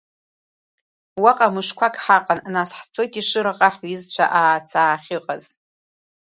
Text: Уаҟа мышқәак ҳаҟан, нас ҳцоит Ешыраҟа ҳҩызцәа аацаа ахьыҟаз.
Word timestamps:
Уаҟа 1.23 1.47
мышқәак 1.53 1.95
ҳаҟан, 2.03 2.39
нас 2.53 2.69
ҳцоит 2.79 3.13
Ешыраҟа 3.19 3.69
ҳҩызцәа 3.73 4.25
аацаа 4.39 4.89
ахьыҟаз. 4.95 5.43